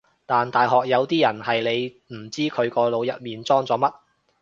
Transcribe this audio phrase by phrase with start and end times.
[0.25, 1.61] 但大學有啲人係
[2.07, 3.93] 你唔知佢個腦入面裝咗乜